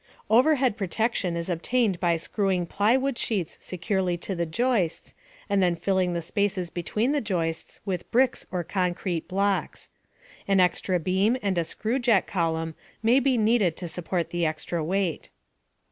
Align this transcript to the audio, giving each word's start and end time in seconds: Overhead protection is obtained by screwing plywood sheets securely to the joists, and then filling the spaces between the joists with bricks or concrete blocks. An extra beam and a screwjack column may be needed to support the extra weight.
Overhead 0.31 0.77
protection 0.77 1.35
is 1.37 1.47
obtained 1.47 1.99
by 1.99 2.17
screwing 2.17 2.65
plywood 2.65 3.19
sheets 3.19 3.59
securely 3.61 4.17
to 4.17 4.33
the 4.33 4.47
joists, 4.47 5.13
and 5.47 5.61
then 5.61 5.75
filling 5.75 6.13
the 6.13 6.23
spaces 6.23 6.71
between 6.71 7.11
the 7.11 7.21
joists 7.21 7.79
with 7.85 8.09
bricks 8.09 8.43
or 8.49 8.63
concrete 8.63 9.27
blocks. 9.27 9.89
An 10.47 10.59
extra 10.59 10.99
beam 10.99 11.37
and 11.43 11.55
a 11.55 11.61
screwjack 11.63 12.25
column 12.25 12.73
may 13.03 13.19
be 13.19 13.37
needed 13.37 13.77
to 13.77 13.87
support 13.87 14.31
the 14.31 14.43
extra 14.43 14.83
weight. 14.83 15.29